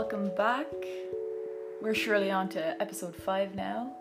[0.00, 0.66] welcome back.
[1.80, 3.92] We're surely on to episode 5 now,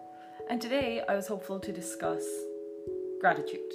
[0.50, 2.26] and today I was hopeful to discuss
[3.22, 3.72] gratitude.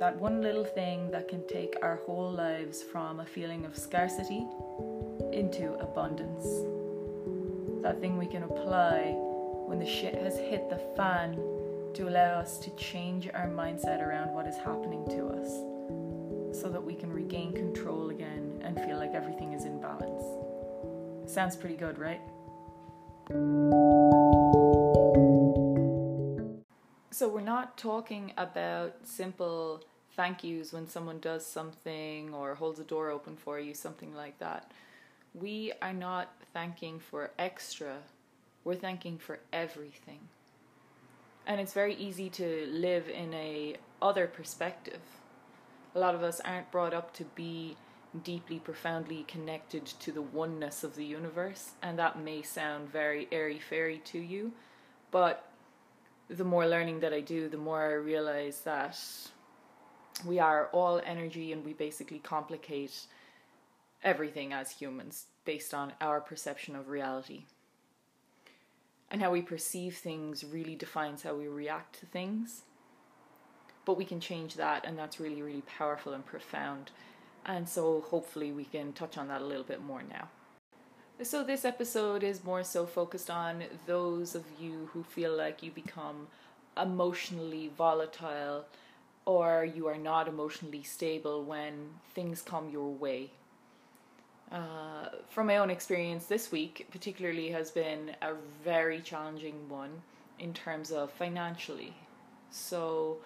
[0.00, 4.46] That one little thing that can take our whole lives from a feeling of scarcity
[5.34, 6.46] into abundance.
[7.82, 9.12] That thing we can apply
[9.66, 11.34] when the shit has hit the fan
[11.92, 15.50] to allow us to change our mindset around what is happening to us
[16.58, 19.57] so that we can regain control again and feel like everything is.
[21.28, 22.22] Sounds pretty good, right?
[27.10, 29.84] So, we're not talking about simple
[30.16, 34.38] thank yous when someone does something or holds a door open for you, something like
[34.38, 34.72] that.
[35.34, 37.98] We are not thanking for extra,
[38.64, 40.20] we're thanking for everything.
[41.46, 45.00] And it's very easy to live in a other perspective.
[45.94, 47.76] A lot of us aren't brought up to be
[48.18, 53.58] deeply, profoundly connected to the oneness of the universe, and that may sound very airy
[53.58, 54.52] fairy to you,
[55.10, 55.50] but
[56.28, 58.98] the more learning that I do, the more I realize that
[60.26, 63.06] we are all energy and we basically complicate
[64.02, 67.44] everything as humans based on our perception of reality.
[69.10, 72.62] And how we perceive things really defines how we react to things.
[73.86, 76.90] But we can change that, and that's really, really powerful and profound.
[77.48, 80.28] And so hopefully we can touch on that a little bit more now.
[81.20, 85.72] So, this episode is more so focused on those of you who feel like you
[85.72, 86.28] become
[86.80, 88.66] emotionally volatile
[89.24, 93.30] or you are not emotionally stable when things come your way.
[94.52, 99.90] Uh, from my own experience this week, particularly, has been a very challenging one
[100.38, 101.94] in terms of financially.
[102.50, 103.18] So,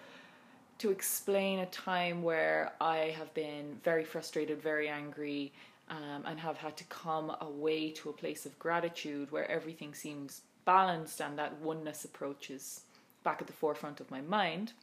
[0.83, 5.53] to explain a time where I have been very frustrated, very angry,
[5.89, 10.41] um, and have had to come away to a place of gratitude where everything seems
[10.65, 12.81] balanced and that oneness approaches
[13.23, 14.73] back at the forefront of my mind.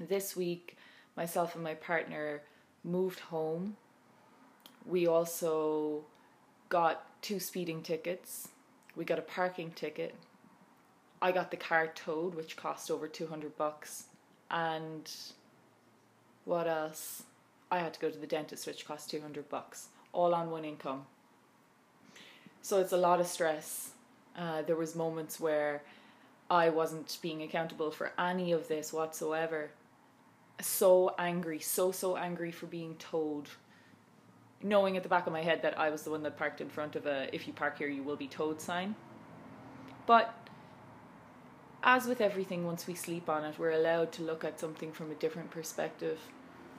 [0.00, 0.78] This week,
[1.14, 2.40] myself and my partner
[2.82, 3.76] moved home.
[4.86, 6.06] We also
[6.70, 8.48] got two speeding tickets.
[8.96, 10.14] We got a parking ticket.
[11.20, 14.04] I got the car towed, which cost over 200 bucks
[14.50, 15.10] and
[16.44, 17.24] what else?
[17.70, 21.04] I had to go to the dentist, which cost 200 bucks, all on one income.
[22.62, 23.90] So it's a lot of stress.
[24.36, 25.82] Uh, there was moments where
[26.50, 29.70] I wasn't being accountable for any of this whatsoever.
[30.60, 33.48] So angry, so so angry for being told,
[34.62, 36.68] knowing at the back of my head that I was the one that parked in
[36.68, 38.96] front of a "If you park here, you will be towed" sign.
[40.06, 40.47] But
[41.82, 45.10] as with everything, once we sleep on it, we're allowed to look at something from
[45.10, 46.18] a different perspective.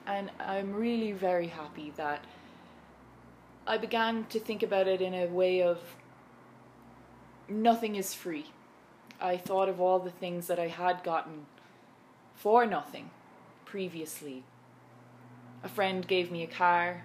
[0.06, 2.24] And I'm really very happy that
[3.66, 5.80] I began to think about it in a way of
[7.48, 8.48] nothing is free.
[9.22, 11.46] I thought of all the things that I had gotten
[12.36, 13.12] for nothing
[13.66, 14.44] previously.
[15.64, 17.04] A friend gave me a car.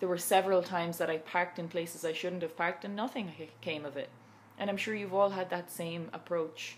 [0.00, 3.32] There were several times that I parked in places I shouldn't have parked and nothing
[3.60, 4.08] came of it.
[4.58, 6.76] And I'm sure you've all had that same approach.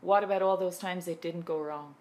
[0.00, 1.94] What about all those times it didn't go wrong?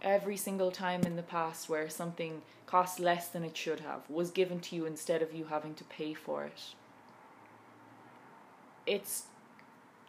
[0.00, 4.30] Every single time in the past where something cost less than it should have was
[4.30, 6.60] given to you instead of you having to pay for it.
[8.84, 9.24] It's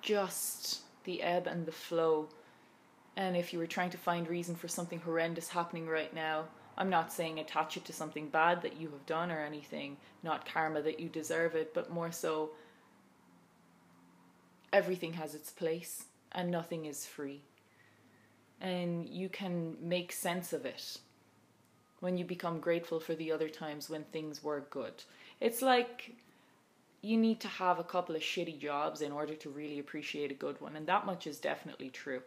[0.01, 2.29] just the ebb and the flow.
[3.15, 6.45] And if you were trying to find reason for something horrendous happening right now,
[6.77, 10.51] I'm not saying attach it to something bad that you have done or anything, not
[10.51, 12.49] karma that you deserve it, but more so
[14.73, 17.41] everything has its place and nothing is free.
[18.59, 20.97] And you can make sense of it
[21.99, 25.03] when you become grateful for the other times when things were good.
[25.39, 26.15] It's like
[27.01, 30.35] you need to have a couple of shitty jobs in order to really appreciate a
[30.35, 32.21] good one, and that much is definitely true.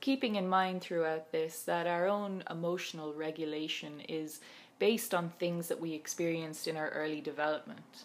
[0.00, 4.40] Keeping in mind throughout this that our own emotional regulation is
[4.78, 8.04] based on things that we experienced in our early development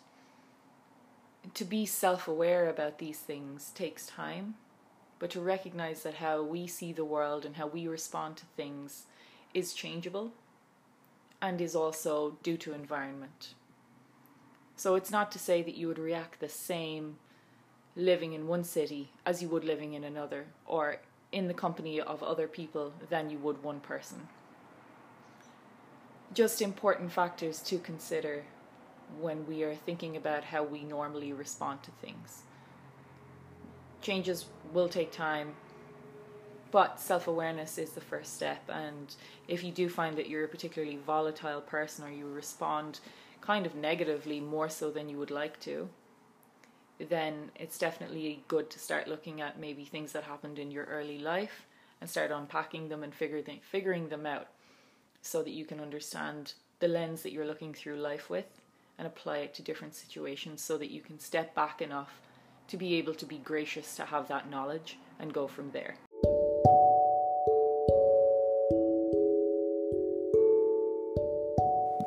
[1.54, 4.56] to be self aware about these things takes time,
[5.20, 9.06] but to recognize that how we see the world and how we respond to things
[9.54, 10.32] is changeable
[11.42, 13.56] and is also due to environment.
[14.76, 17.18] So it's not to say that you would react the same
[17.96, 20.98] living in one city as you would living in another or
[21.32, 24.28] in the company of other people than you would one person.
[26.34, 28.44] Just important factors to consider
[29.20, 32.44] when we are thinking about how we normally respond to things.
[34.02, 35.54] Changes will take time,
[36.72, 38.64] but self awareness is the first step.
[38.70, 39.14] And
[39.48, 43.00] if you do find that you're a particularly volatile person or you respond
[43.42, 45.90] kind of negatively more so than you would like to,
[47.00, 51.18] then it's definitely good to start looking at maybe things that happened in your early
[51.18, 51.66] life
[52.00, 54.48] and start unpacking them and figure them, figuring them out
[55.22, 58.61] so that you can understand the lens that you're looking through life with
[59.02, 62.22] and apply it to different situations so that you can step back enough
[62.68, 65.96] to be able to be gracious to have that knowledge and go from there.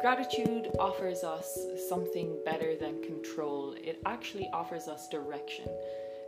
[0.00, 1.58] Gratitude offers us
[1.88, 3.74] something better than control.
[3.76, 5.66] It actually offers us direction.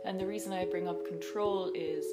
[0.03, 2.05] And the reason I bring up control is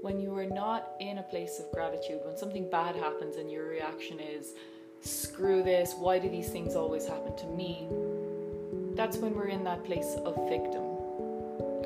[0.00, 3.68] when you are not in a place of gratitude, when something bad happens and your
[3.68, 4.54] reaction is,
[5.00, 7.88] screw this, why do these things always happen to me?
[8.94, 10.84] That's when we're in that place of victim.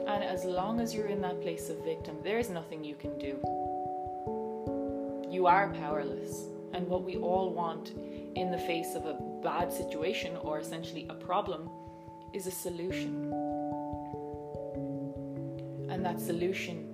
[0.06, 3.38] And as long as you're in that place of victim, there's nothing you can do.
[5.31, 6.49] You are powerless.
[6.73, 7.93] And what we all want
[8.35, 11.69] in the face of a bad situation or essentially a problem
[12.32, 13.32] is a solution.
[15.91, 16.88] And that solution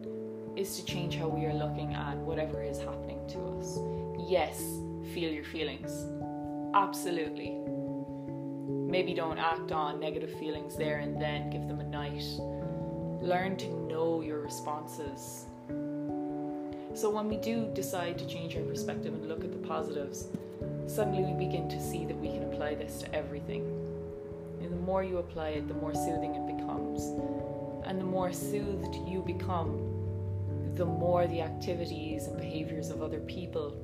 [0.56, 3.78] is to change how we are looking at whatever is happening to us.
[4.28, 4.60] Yes,
[5.12, 6.06] feel your feelings.
[6.74, 7.58] Absolutely.
[8.90, 12.24] Maybe don't act on negative feelings there and then, give them a night.
[13.20, 15.46] Learn to know your responses.
[16.94, 20.28] So, when we do decide to change our perspective and look at the positives,
[20.86, 23.62] suddenly we begin to see that we can apply this to everything.
[24.60, 27.02] And the more you apply it, the more soothing it becomes.
[27.86, 33.76] And the more soothed you become, the more the activities and behaviors of other people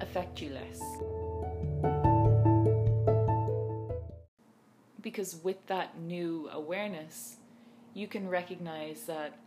[0.00, 0.80] affect you less.
[5.00, 7.36] Because with that new awareness,
[7.94, 9.38] you can recognize that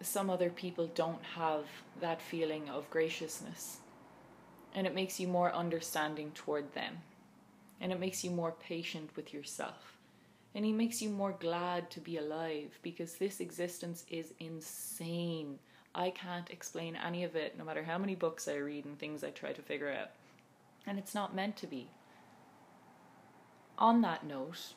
[0.00, 1.64] some other people don't have
[2.00, 3.78] that feeling of graciousness
[4.74, 6.98] and it makes you more understanding toward them.
[7.80, 9.98] And it makes you more patient with yourself.
[10.54, 15.58] And it makes you more glad to be alive because this existence is insane.
[15.94, 19.22] I can't explain any of it, no matter how many books I read and things
[19.22, 20.10] I try to figure out.
[20.86, 21.88] And it's not meant to be.
[23.78, 24.74] On that note,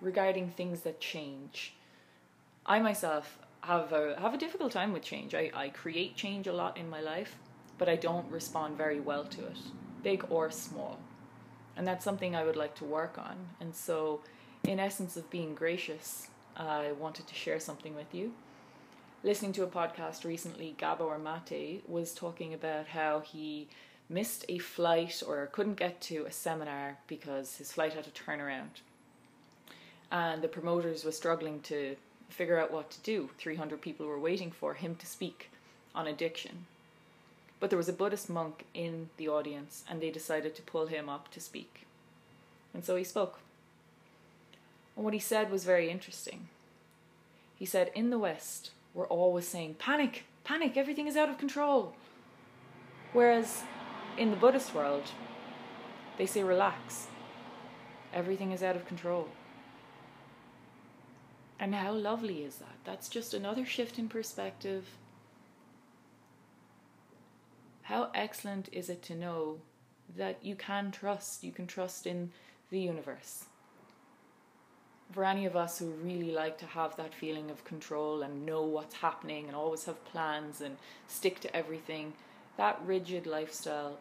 [0.00, 1.74] regarding things that change,
[2.64, 5.34] I myself have a, have a difficult time with change.
[5.34, 7.36] I, I create change a lot in my life
[7.80, 9.56] but I don't respond very well to it,
[10.02, 10.98] big or small.
[11.78, 13.36] And that's something I would like to work on.
[13.58, 14.20] And so,
[14.64, 18.34] in essence of being gracious, I wanted to share something with you.
[19.22, 23.68] Listening to a podcast recently, Gabor Mate was talking about how he
[24.08, 28.40] missed a flight or couldn't get to a seminar because his flight had to turn
[28.40, 28.80] around.
[30.10, 31.96] And the promoters were struggling to
[32.30, 33.28] figure out what to do.
[33.36, 35.50] 300 people were waiting for him to speak
[35.94, 36.64] on addiction.
[37.60, 41.10] But there was a Buddhist monk in the audience, and they decided to pull him
[41.10, 41.86] up to speak.
[42.72, 43.40] And so he spoke.
[44.96, 46.48] And what he said was very interesting.
[47.58, 51.94] He said, In the West, we're always saying, panic, panic, everything is out of control.
[53.12, 53.62] Whereas
[54.16, 55.04] in the Buddhist world,
[56.18, 57.06] they say, relax,
[58.12, 59.28] everything is out of control.
[61.58, 62.76] And how lovely is that?
[62.84, 64.84] That's just another shift in perspective
[67.90, 69.58] how excellent is it to know
[70.16, 72.30] that you can trust, you can trust in
[72.70, 73.46] the universe.
[75.12, 78.62] For any of us who really like to have that feeling of control and know
[78.62, 80.76] what's happening and always have plans and
[81.08, 82.12] stick to everything,
[82.56, 83.98] that rigid lifestyle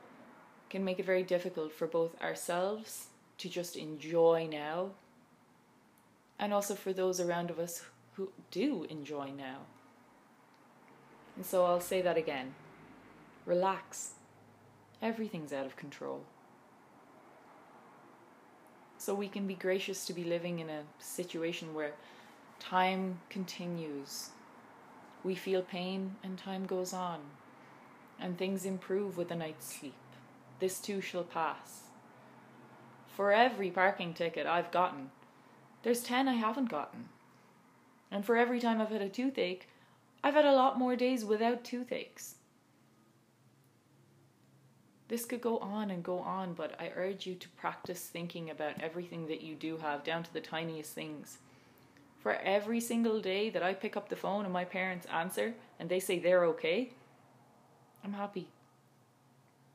[0.70, 3.08] can make it very difficult for both ourselves
[3.40, 4.92] to just enjoy now
[6.40, 9.60] and also for those around of us who do enjoy now.
[11.36, 12.54] And so I'll say that again.
[13.46, 14.12] Relax.
[15.02, 16.24] Everything's out of control.
[19.00, 21.94] So we can be gracious to be living in a situation where
[22.60, 24.32] time continues.
[25.24, 27.22] We feel pain and time goes on,
[28.20, 29.96] and things improve with a night's sleep.
[30.60, 31.84] This too shall pass.
[33.08, 35.12] For every parking ticket I've gotten,
[35.84, 37.08] there's 10 I haven't gotten.
[38.12, 39.70] And for every time I've had a toothache,
[40.22, 42.36] I've had a lot more days without toothaches.
[45.10, 48.80] This could go on and go on, but I urge you to practice thinking about
[48.80, 51.40] everything that you do have, down to the tiniest things.
[52.20, 55.90] For every single day that I pick up the phone and my parents answer and
[55.90, 56.94] they say they're okay,
[58.04, 58.50] I'm happy.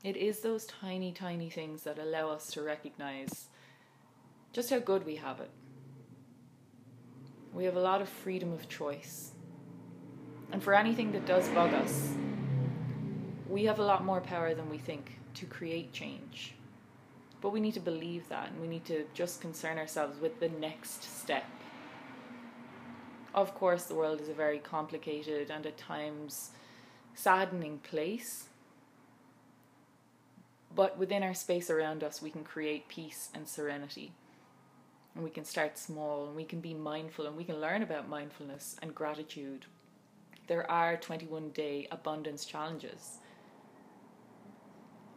[0.05, 3.47] It is those tiny, tiny things that allow us to recognize
[4.53, 5.51] just how good we have it.
[7.53, 9.33] We have a lot of freedom of choice.
[10.53, 12.15] And for anything that does bug us,
[13.49, 16.55] we have a lot more power than we think to create change.
[17.41, 20.49] But we need to believe that and we need to just concern ourselves with the
[20.49, 21.45] next step.
[23.35, 26.51] Of course, the world is a very complicated and at times
[27.15, 28.49] saddening place.
[30.75, 34.13] But within our space around us, we can create peace and serenity.
[35.15, 38.09] And we can start small and we can be mindful and we can learn about
[38.09, 39.67] mindfulness and gratitude.
[40.47, 43.19] There are 21 day abundance challenges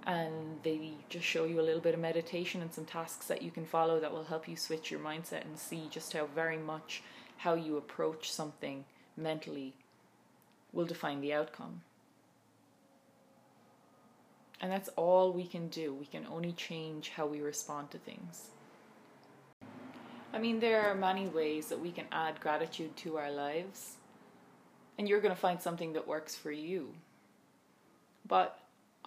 [0.08, 3.52] and they just show you a little bit of meditation and some tasks that you
[3.52, 7.04] can follow that will help you switch your mindset and see just how very much
[7.36, 8.86] how you approach something
[9.18, 9.74] mentally
[10.72, 11.82] will define the outcome.
[14.62, 15.94] And that's all we can do.
[15.94, 18.48] We can only change how we respond to things.
[20.34, 23.96] I mean, there are many ways that we can add gratitude to our lives,
[24.98, 26.94] and you're going to find something that works for you.
[28.26, 28.58] But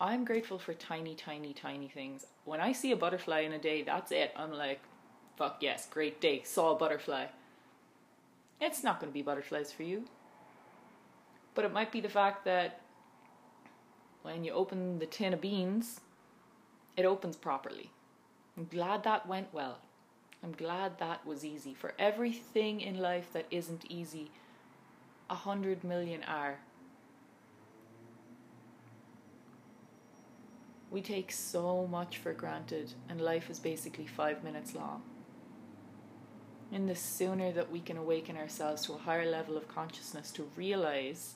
[0.01, 2.27] I'm grateful for tiny, tiny, tiny things.
[2.47, 4.33] When I see a butterfly in a day, that's it.
[4.35, 4.81] I'm like,
[5.37, 6.43] fuck yes, great day.
[6.43, 7.27] Saw a butterfly.
[8.61, 10.05] It's not going to be butterflies for you.
[11.55, 12.81] But it might be the fact that
[14.23, 16.01] when you open the tin of beans,
[16.97, 17.91] it opens properly.
[18.57, 19.79] I'm glad that went well.
[20.43, 21.75] I'm glad that was easy.
[21.75, 24.31] For everything in life that isn't easy,
[25.29, 26.59] a hundred million are.
[30.91, 35.03] We take so much for granted, and life is basically five minutes long.
[36.73, 40.51] And the sooner that we can awaken ourselves to a higher level of consciousness to
[40.57, 41.35] realize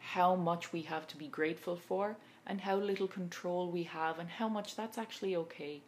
[0.00, 4.28] how much we have to be grateful for and how little control we have, and
[4.28, 5.80] how much that's actually okay.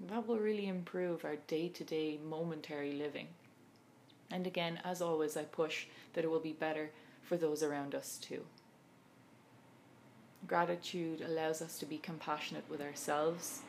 [0.00, 3.28] That will really improve our day to day momentary living.
[4.30, 6.90] And again, as always, I push that it will be better
[7.22, 8.44] for those around us too.
[10.46, 13.62] Gratitude allows us to be compassionate with ourselves,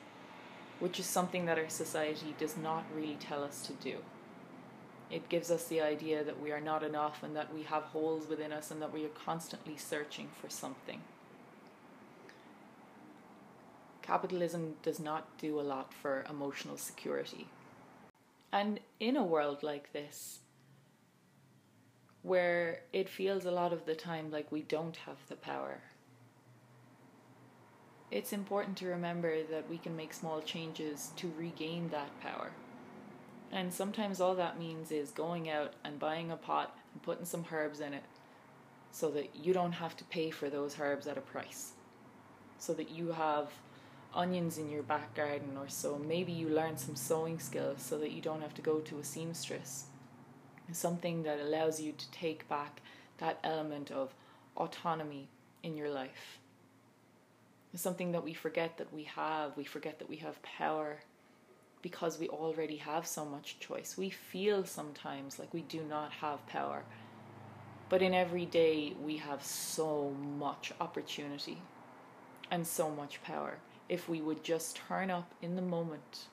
[0.79, 3.99] which is something that our society does not really tell us to do.
[5.09, 8.27] It gives us the idea that we are not enough and that we have holes
[8.27, 11.01] within us and that we are constantly searching for something.
[14.01, 17.47] Capitalism does not do a lot for emotional security.
[18.51, 20.39] And in a world like this,
[22.21, 25.81] where it feels a lot of the time like we don't have the power
[28.11, 32.51] it's important to remember that we can make small changes to regain that power.
[33.51, 37.45] And sometimes all that means is going out and buying a pot and putting some
[37.51, 38.03] herbs in it
[38.91, 41.71] so that you don't have to pay for those herbs at a price.
[42.59, 43.49] So that you have
[44.13, 45.97] onions in your back garden or so.
[45.97, 49.03] Maybe you learn some sewing skills so that you don't have to go to a
[49.03, 49.85] seamstress.
[50.71, 52.81] Something that allows you to take back
[53.17, 54.13] that element of
[54.57, 55.27] autonomy
[55.63, 56.39] in your life
[57.77, 59.57] something that we forget that we have.
[59.57, 60.99] We forget that we have power
[61.81, 63.95] because we already have so much choice.
[63.97, 66.83] We feel sometimes like we do not have power.
[67.89, 71.61] But in every day, we have so much opportunity
[72.49, 76.25] and so much power if we would just turn up in the moment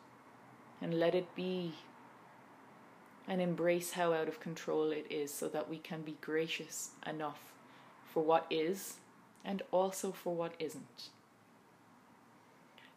[0.81, 1.73] and let it be
[3.29, 7.53] and embrace how out of control it is so that we can be gracious enough
[8.13, 8.97] for what is
[9.45, 11.11] and also for what isn't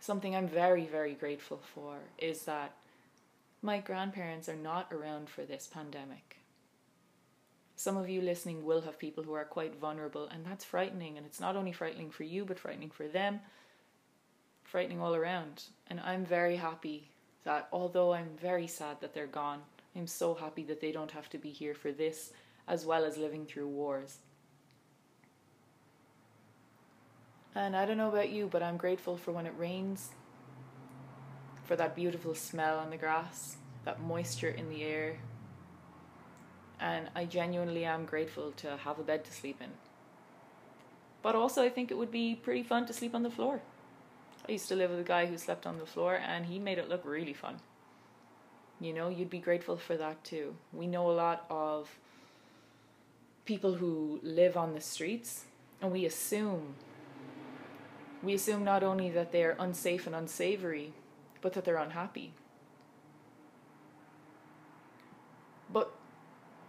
[0.05, 2.73] something I'm very, very grateful for is that
[3.61, 6.37] my grandparents are not around for this pandemic.
[7.75, 11.17] Some of you listening will have people who are quite vulnerable, and that's frightening.
[11.17, 13.41] And it's not only frightening for you, but frightening for them,
[14.63, 15.63] frightening all around.
[15.87, 17.09] And I'm very happy
[17.43, 19.61] that, although I'm very sad that they're gone,
[19.95, 22.31] I'm so happy that they don't have to be here for this,
[22.67, 24.19] as well as living through wars.
[27.55, 30.09] And I don't know about you, but I'm grateful for when it rains,
[31.63, 35.17] for that beautiful smell on the grass, that moisture in the air.
[36.81, 39.69] And I genuinely am grateful to have a bed to sleep in.
[41.21, 43.61] But also, I think it would be pretty fun to sleep on the floor.
[44.47, 46.77] I used to live with a guy who slept on the floor, and he made
[46.77, 47.61] it look really fun.
[48.81, 50.55] You know, you'd be grateful for that too.
[50.73, 51.89] We know a lot of
[53.45, 55.45] people who live on the streets,
[55.81, 56.75] and we assume
[58.25, 60.93] we assume not only that they are unsafe and unsavory,
[61.41, 62.33] but that they're unhappy.
[65.71, 65.91] But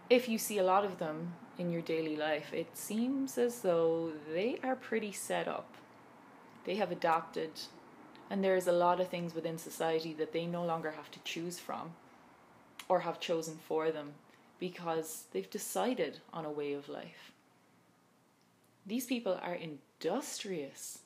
[0.09, 4.11] if you see a lot of them in your daily life, it seems as though
[4.31, 5.73] they are pretty set up.
[6.65, 7.51] They have adapted,
[8.29, 11.57] and there's a lot of things within society that they no longer have to choose
[11.59, 11.93] from
[12.87, 14.13] or have chosen for them
[14.59, 17.31] because they've decided on a way of life.
[18.85, 20.99] These people are industrious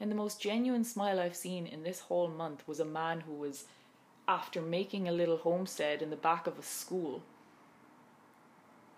[0.00, 3.32] And the most genuine smile I've seen in this whole month was a man who
[3.32, 3.64] was
[4.28, 7.22] after making a little homestead in the back of a school.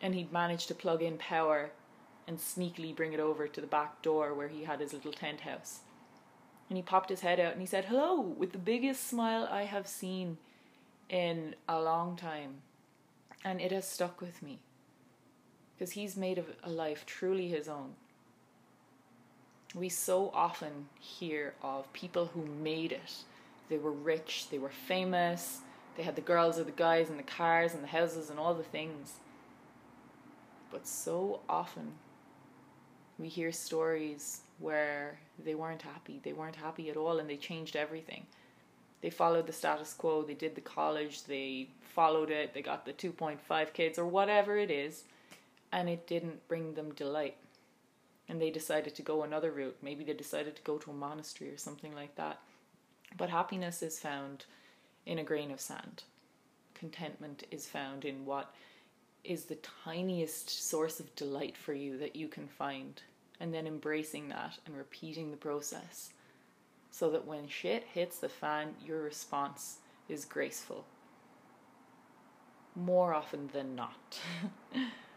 [0.02, 1.70] And he'd managed to plug in power
[2.26, 5.40] and sneakily bring it over to the back door where he had his little tent
[5.40, 5.80] house.
[6.68, 9.64] And he popped his head out and he said, Hello, with the biggest smile I
[9.64, 10.38] have seen
[11.08, 12.62] in a long time.
[13.44, 14.60] And it has stuck with me.
[15.76, 17.94] Because he's made a life truly his own.
[19.74, 23.14] We so often hear of people who made it.
[23.68, 25.60] They were rich, they were famous,
[25.96, 28.54] they had the girls or the guys and the cars and the houses and all
[28.54, 29.14] the things.
[30.72, 31.92] But so often
[33.18, 36.20] we hear stories where they weren't happy.
[36.22, 38.26] They weren't happy at all and they changed everything.
[39.02, 42.92] They followed the status quo, they did the college, they followed it, they got the
[42.92, 45.04] 2.5 kids or whatever it is,
[45.72, 47.36] and it didn't bring them delight.
[48.30, 49.76] And they decided to go another route.
[49.82, 52.38] Maybe they decided to go to a monastery or something like that.
[53.18, 54.46] But happiness is found
[55.04, 56.04] in a grain of sand.
[56.74, 58.54] Contentment is found in what
[59.24, 63.02] is the tiniest source of delight for you that you can find
[63.40, 66.10] and then embracing that and repeating the process
[66.90, 70.84] so that when shit hits the fan, your response is graceful.
[72.76, 74.18] More often than not.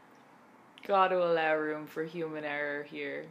[0.85, 3.25] Gotta allow room for human error here.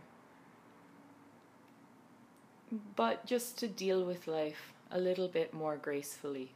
[2.96, 6.52] But just to deal with life a little bit more gracefully.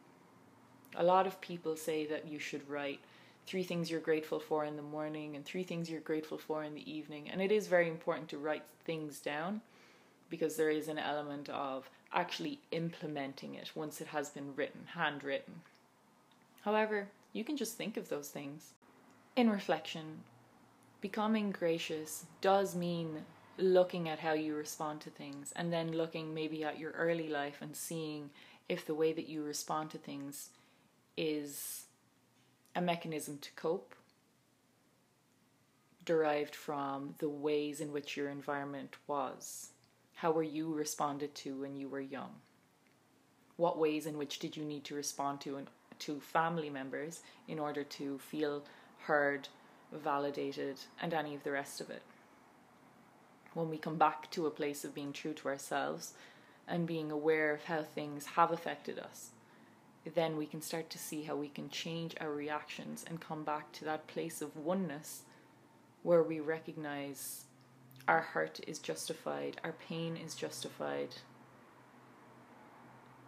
[0.95, 3.01] A lot of people say that you should write
[3.47, 6.75] three things you're grateful for in the morning and three things you're grateful for in
[6.75, 7.29] the evening.
[7.31, 9.61] And it is very important to write things down
[10.29, 15.61] because there is an element of actually implementing it once it has been written, handwritten.
[16.63, 18.73] However, you can just think of those things.
[19.37, 20.21] In reflection,
[21.01, 23.25] becoming gracious does mean
[23.59, 27.59] looking at how you respond to things and then looking maybe at your early life
[27.61, 28.31] and seeing
[28.69, 30.51] if the way that you respond to things
[31.17, 31.85] is
[32.75, 33.95] a mechanism to cope
[36.05, 39.71] derived from the ways in which your environment was.
[40.15, 42.31] How were you responded to when you were young?
[43.57, 45.67] What ways in which did you need to respond to and
[46.01, 48.65] to family members in order to feel
[49.01, 49.49] heard,
[49.93, 52.03] validated, and any of the rest of it?
[53.55, 56.15] When we come back to a place of being true to ourselves
[56.69, 59.31] and being aware of how things have affected us,
[60.15, 63.73] then we can start to see how we can change our reactions and come back
[63.73, 65.23] to that place of oneness
[66.03, 67.45] where we recognize
[68.07, 71.09] our hurt is justified, our pain is justified,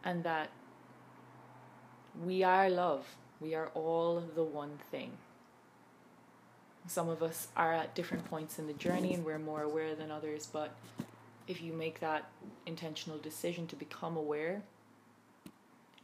[0.05, 0.51] and that
[2.25, 3.17] we are love.
[3.41, 5.19] We are all the one thing.
[6.89, 10.11] Some of us are at different points in the journey and we're more aware than
[10.11, 10.71] others, but
[11.47, 12.31] if you make that
[12.65, 14.63] intentional decision to become aware,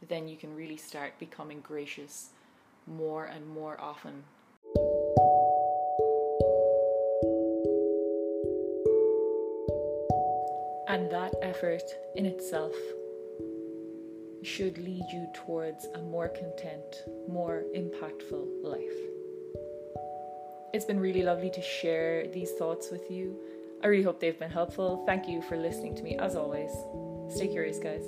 [0.07, 2.29] then you can really start becoming gracious
[2.85, 4.23] more and more often.
[10.87, 11.81] And that effort
[12.15, 12.75] in itself
[14.43, 19.14] should lead you towards a more content, more impactful life.
[20.75, 23.39] It's been really lovely to share these thoughts with you.
[23.81, 25.05] I really hope they've been helpful.
[25.05, 26.69] Thank you for listening to me as always.
[27.29, 28.03] Stay curious, guys.